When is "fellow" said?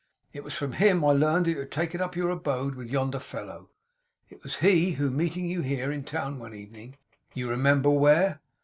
3.19-3.69